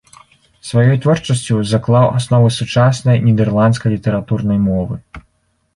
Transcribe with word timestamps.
Сваёй 0.69 0.97
творчасцю 1.03 1.59
заклаў 1.73 2.07
асновы 2.21 2.49
сучаснай 2.59 3.23
нідэрландскай 3.27 3.89
літаратурнай 3.99 4.59
мовы. 4.69 4.95